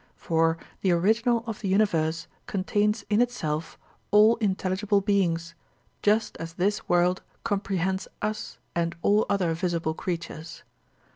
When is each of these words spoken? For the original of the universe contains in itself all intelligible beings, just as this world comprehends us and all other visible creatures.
For 0.15 0.57
the 0.81 0.89
original 0.93 1.43
of 1.45 1.59
the 1.61 1.67
universe 1.67 2.25
contains 2.47 3.05
in 3.07 3.21
itself 3.21 3.77
all 4.09 4.35
intelligible 4.37 4.99
beings, 4.99 5.53
just 6.01 6.35
as 6.37 6.53
this 6.53 6.89
world 6.89 7.21
comprehends 7.43 8.07
us 8.19 8.57
and 8.75 8.95
all 9.03 9.27
other 9.29 9.53
visible 9.53 9.93
creatures. 9.93 10.63